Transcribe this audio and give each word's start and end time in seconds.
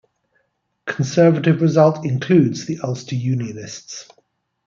Conservative 0.87 1.61
result 1.61 2.03
includes 2.05 2.65
the 2.65 2.79
Ulster 2.79 3.13
Unionists. 3.13 4.07